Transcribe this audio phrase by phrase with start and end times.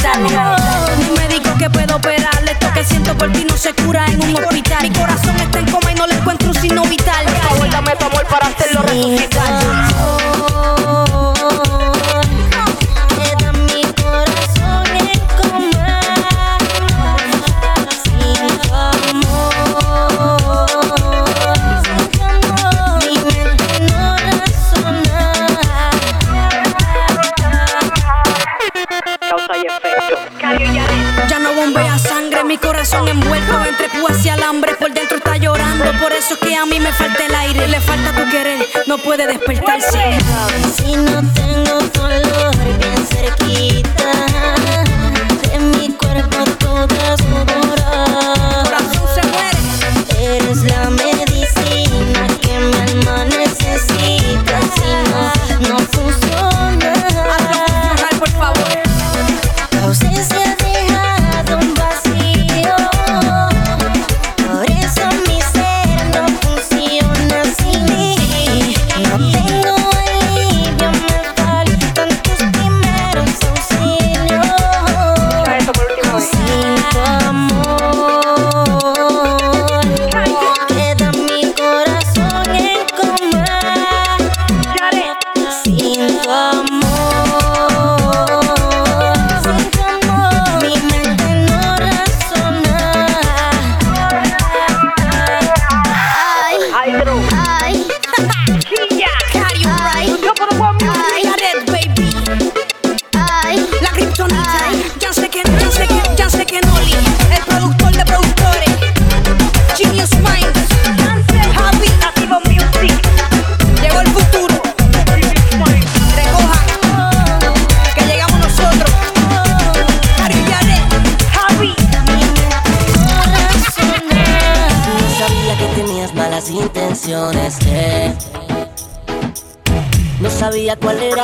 [0.00, 0.56] hospital.
[0.98, 4.36] Mi médico que puedo operarle, esto que siento por ti no se cura en un
[4.36, 4.82] hospital.
[4.82, 7.24] Mi corazón está en coma y no le encuentro un signo vital.
[7.26, 9.29] Por favor, dame tu amor para hacerlo resucitar.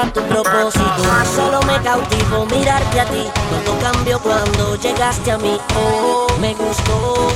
[0.05, 1.03] Tu propósito.
[1.35, 3.25] Solo me cautivó mirarte a ti.
[3.65, 5.59] Todo cambió cuando llegaste a mí.
[5.75, 7.29] Oh, me gustó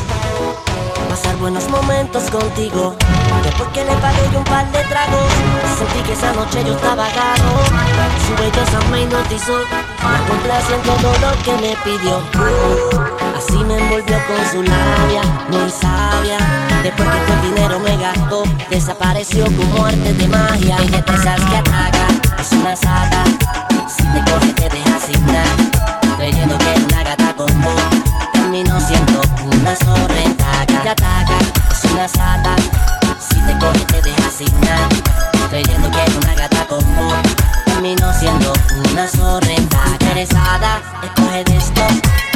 [1.08, 2.94] pasar buenos momentos contigo.
[3.42, 5.32] Después que le pagué yo un par de tragos,
[5.78, 7.50] sentí que esa noche yo estaba gano.
[8.26, 9.58] Su belleza me hipnotizó,
[10.02, 12.20] la complací en todo lo que me pidió.
[13.36, 16.59] Así me envolvió con su labia, muy sabia.
[16.82, 20.78] Después que todo el dinero me gastó, desapareció como arte de magia.
[20.78, 22.06] Ella te esas que ataca,
[22.38, 23.24] es una sata.
[23.86, 25.56] Si te coge, te deja sin nada.
[26.16, 27.82] Creyendo que es una gata con voz,
[28.32, 30.82] termino siendo una zorrentaca.
[30.82, 31.38] Te ataca,
[31.70, 32.56] es una sata.
[33.18, 34.88] Si te coge, te deja sin nada.
[35.50, 37.14] Creyendo que es una gata con voz,
[37.66, 38.54] termino siendo
[38.90, 39.90] una zorrentaca.
[40.00, 42.29] Interesada, escoge de esto.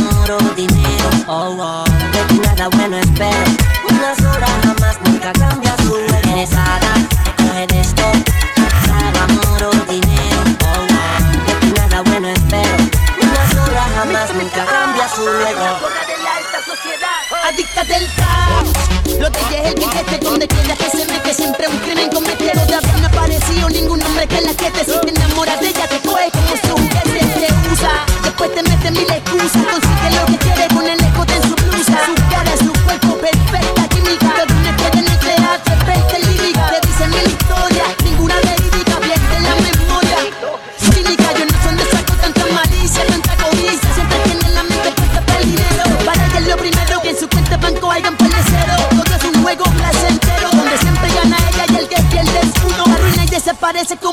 [0.00, 1.84] Amor o dinero, oh, oh.
[2.12, 3.50] De ti nada bueno espero.
[3.88, 6.24] Una sola jamás nunca cambia su lugar.
[6.24, 6.92] Interesada,
[7.26, 8.02] escoge de esto.
[8.88, 11.46] Para amor o dinero, oh, oh.
[11.46, 12.76] De ti nada bueno espero.
[13.20, 15.78] Una sola jamás nunca cambia su luego.
[17.46, 18.68] Adicta del caos,
[19.18, 22.64] lo de ella es el billete donde quiera que se mete siempre un crimen cometero
[22.66, 25.88] de haber no aparecido ningún hombre que la que te si te enamoras de ella
[25.88, 29.89] te coge como su juguete te usa después te mete mil excusas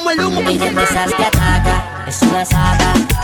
[0.07, 0.49] como el humo
[0.81, 3.16] esas que ataca, es una sata.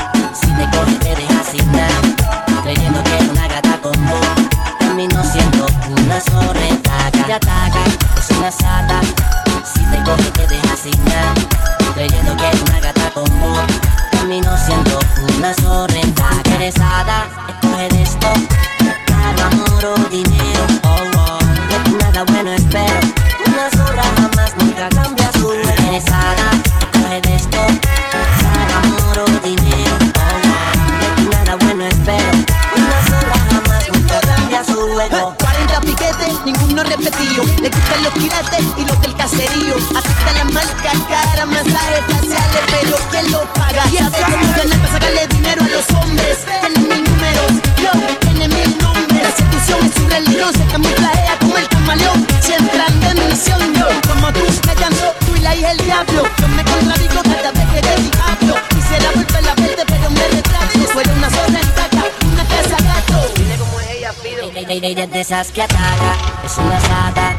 [65.24, 67.32] Esas que ataca, es una sata.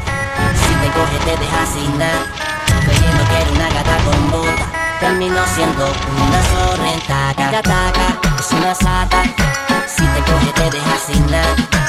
[0.55, 2.25] Si te coge, te deja sin nada.
[2.83, 4.65] Creyendo que era una gata con bota.
[4.99, 7.33] Terminó siendo una sorrenta.
[7.35, 9.21] Taca, es una sata.
[9.85, 11.84] Si te coge, te deja sin nada.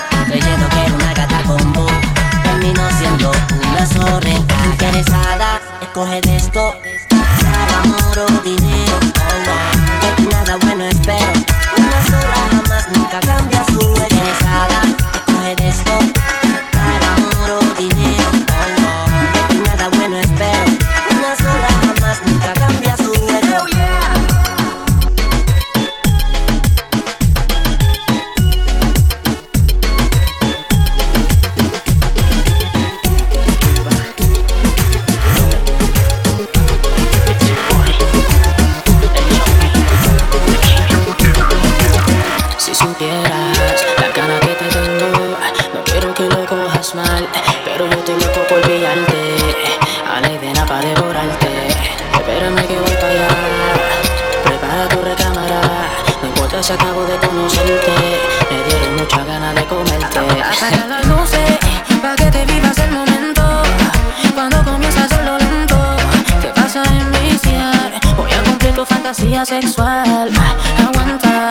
[69.37, 70.31] Fantasía sexual,
[70.79, 71.51] aguanta,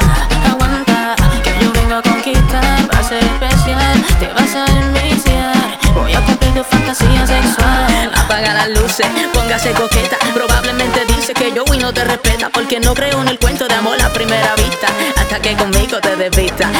[0.49, 6.13] aguanta, que yo vengo a conquistar, va a ser especial, te vas a enviciar, voy
[6.13, 8.11] a cumplir tu fantasía sexual.
[8.15, 12.95] Apaga las luces, póngase coqueta, probablemente dice que yo y no te respeta, porque no
[12.95, 16.71] creo en el cuento de amor a primera vista, hasta que conmigo te desvista.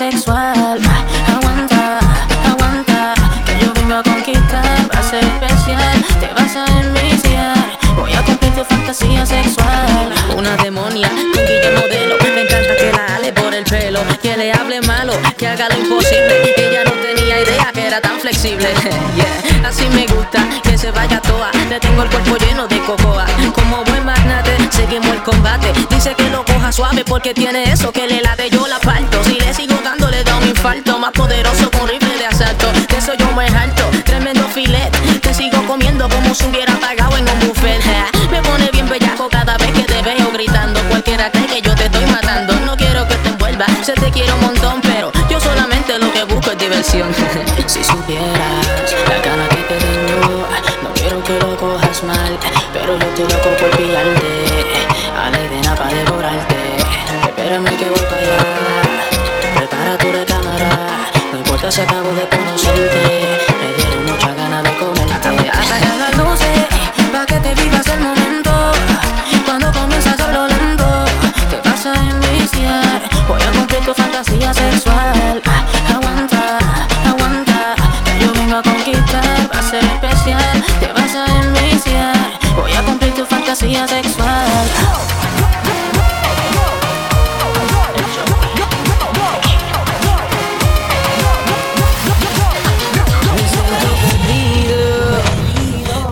[0.00, 0.80] Sexual,
[1.28, 1.98] aguanta,
[2.48, 3.12] aguanta,
[3.44, 7.54] que yo vengo a conquistar, va a ser especial, te vas a enviciar,
[7.96, 13.16] voy a cumplir tu fantasía sexual, una demonia, con Guille modelo, me encanta que la
[13.16, 17.42] ale por el pelo, que le hable malo, que haga lo imposible, ella no tenía
[17.42, 18.68] idea que era tan flexible,
[19.66, 23.84] así me gusta, que se vaya toa, le tengo el cuerpo lleno de cocoa, como
[23.84, 26.19] buen magnate, seguimos el combate, dice que
[26.72, 30.22] suave porque tiene eso que le late, yo la parto, si le sigo dando le
[30.22, 34.46] da un infarto, más poderoso con rifle de asalto, de eso yo me alto, tremendo
[34.48, 37.82] filet, te sigo comiendo como si hubiera pagado en un buffet,
[38.30, 41.86] me pone bien bellaco cada vez que te veo gritando, cualquiera cree que yo te
[41.86, 45.98] estoy matando, no quiero que te envuelva, se te quiero un montón, pero yo solamente
[45.98, 47.10] lo que busco es diversión,
[51.60, 52.38] cojas mal,
[52.72, 54.32] pero yo estoy loco por pillarte,
[55.14, 56.56] a la idea para devorarte,
[57.28, 58.38] espérame que voy para allá,
[59.56, 60.70] prepara tu recámara,
[61.30, 63.02] no importa si acabo de conocerte,
[63.60, 65.28] me dieron mucha ganas de comerte.
[65.28, 66.66] Apaga las luces,
[67.12, 68.52] pa' que te vivas el momento,
[69.44, 71.04] cuando comienza a hacerlo lento,
[71.50, 75.42] te vas a enviciar, voy a cumplir tu fantasía sexual,
[83.70, 84.46] fantasía sexual.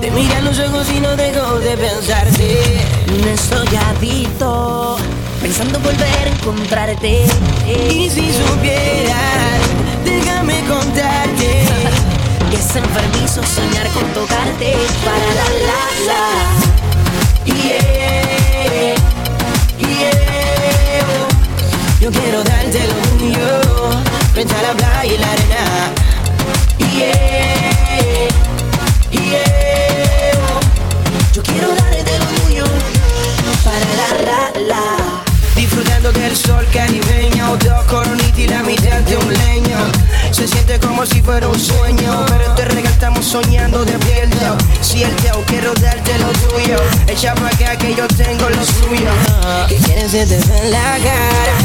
[0.00, 2.86] Te miran los ojos y no dejo de pensarte.
[3.22, 4.96] No estoy adicto,
[5.40, 7.26] pensando volver a encontrarte.
[7.66, 9.60] Y si supieras,
[10.04, 11.64] déjame contarte.
[12.50, 14.74] Que es enfermizo soñar con tocarte
[15.04, 16.87] para la la la.
[17.48, 18.94] Yeah,
[19.78, 20.16] yeah.
[21.98, 23.48] Yo quiero darte lo mío,
[24.34, 25.92] frente a la playa y la arena.
[26.94, 28.28] Yeah,
[29.10, 30.34] yeah.
[31.32, 32.64] Yo quiero darte lo tuyo
[33.64, 34.84] para la la la.
[35.56, 39.78] Disfrutando del sol caribeño, dos coronitas y la mitad de un leño.
[40.38, 45.42] se siente como si fuera un sueño Pero este regalo estamos soñando de despierto Cierto,
[45.46, 46.76] quiero darte lo tuyo
[47.08, 49.10] Echa pa' acá que yo tengo lo suyo.
[49.68, 51.56] Que quieres se te ve en la cara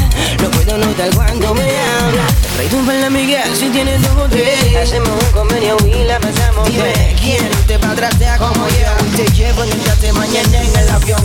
[0.42, 2.26] No puedo notar cuando me habla
[2.56, 6.66] Rey tu la amiga si tienes dos o tres Hacemos un convenio y la pasamos
[6.68, 7.16] Dime, bien.
[7.20, 9.16] ¿quién te va a tratar como yo?
[9.16, 11.20] Te llevo en el mañana en el avión.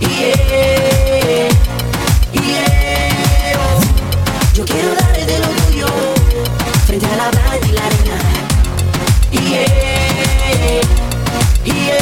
[0.00, 1.48] Yeah,
[2.32, 2.80] yeah.
[4.54, 6.19] Yo quiero darte lo tuyo.
[7.02, 8.16] entre la arena.
[9.32, 10.82] Yeah,
[11.64, 11.99] yeah.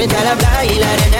[0.00, 1.19] Me a la playa y la arena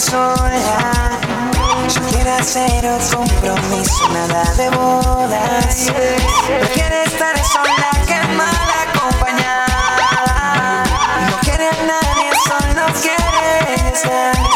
[0.00, 1.10] sola.
[1.88, 5.86] Yo quiero hacer un compromiso, nada de bodas.
[5.86, 10.84] No quiere estar sola, quemada, acompañada.
[11.30, 14.53] No quiere a nadie, solo quiere estar.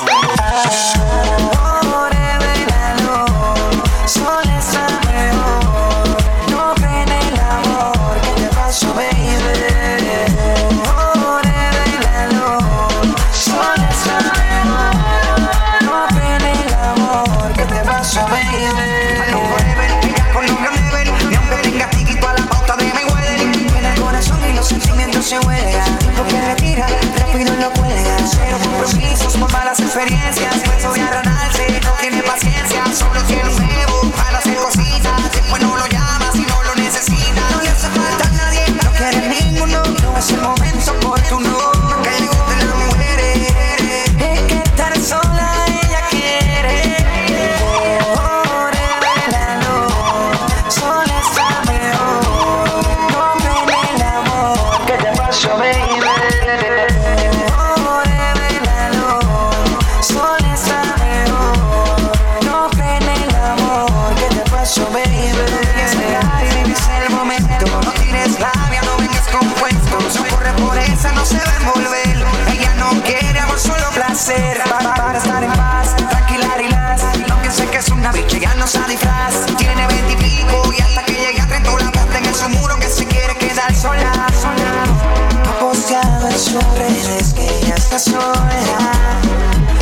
[87.99, 89.21] sola,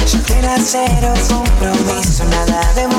[0.06, 2.95] soltera, cero compromiso, nada de más.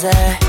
[0.00, 0.39] desert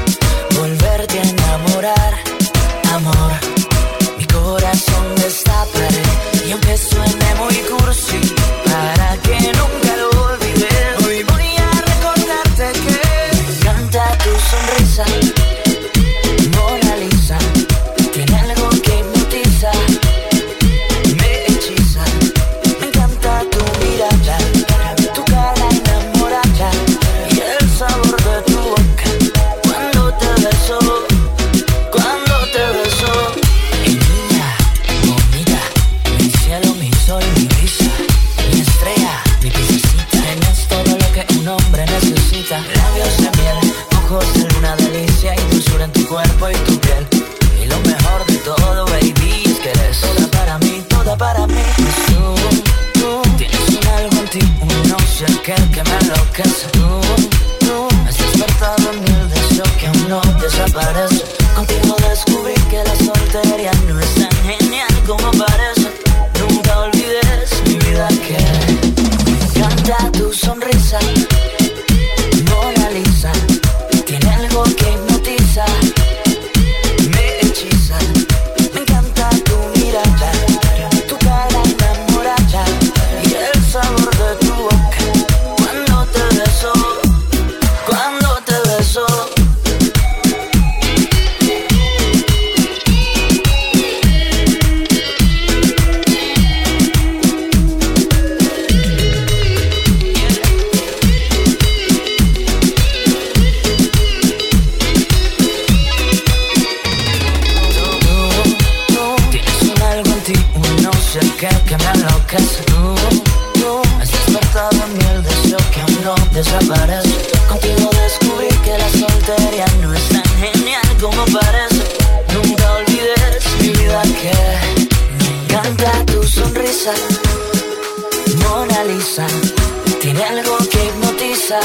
[130.70, 131.60] que hipnotiza,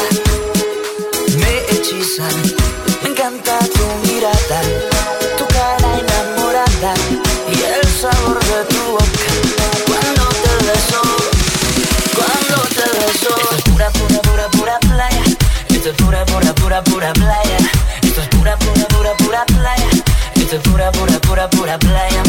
[1.39, 2.25] me hechiza.
[3.03, 4.61] Me encanta tu mirada,
[5.39, 6.95] tu cara enamorada
[7.49, 9.31] y el sabor de tu boca.
[9.87, 11.03] Cuando te beso,
[12.17, 13.35] cuando te beso.
[13.57, 15.25] Es pura, pura, pura, pura playa.
[15.69, 17.59] Esto es pura, pura, pura, pura playa.
[18.03, 19.89] Esto es pura, pura, pura, pura playa.
[20.35, 22.23] Esto es pura, pura, pura, pura playa.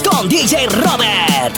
[0.00, 1.54] Con DJ Robert.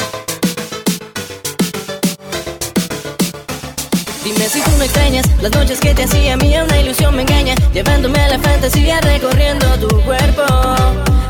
[4.24, 7.54] Dime si tú me extrañas, las noches que te hacía mía una ilusión me engaña,
[7.72, 10.42] llevándome a la fantasía recorriendo tu cuerpo,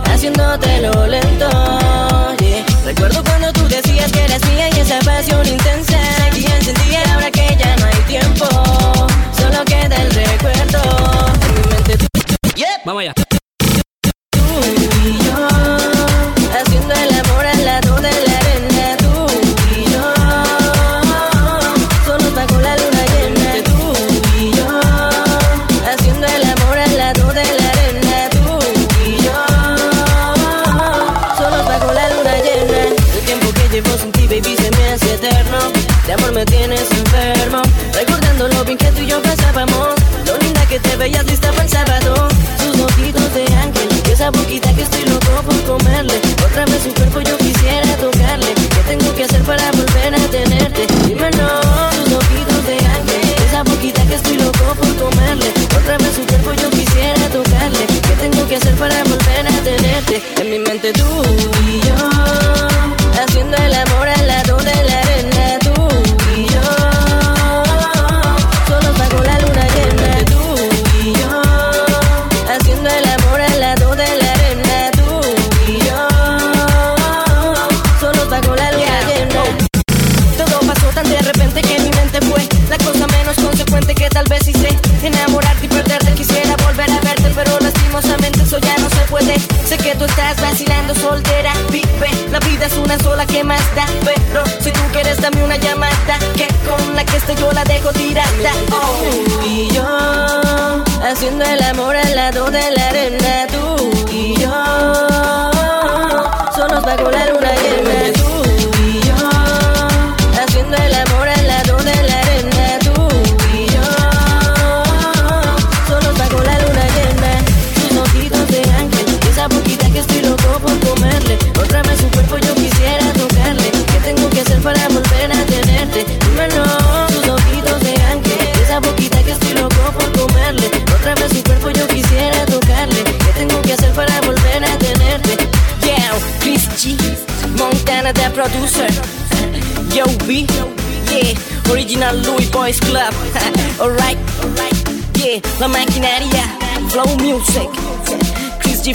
[0.06, 1.50] haciéndotelo lento.
[2.86, 5.98] Recuerdo cuando tú decías que eras mía y esa pasión intensa
[6.32, 8.46] que encendía ahora que ya no hay tiempo,
[9.36, 10.80] solo queda el recuerdo
[11.88, 12.80] en Yeah.
[12.86, 13.14] Vamos allá.
[14.30, 14.40] Tú
[15.04, 15.83] y yo.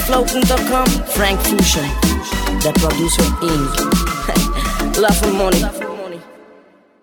[0.06, 1.88] floating.com Frank Fusion,
[2.62, 4.98] the producer Inc.
[5.02, 5.88] Love and money.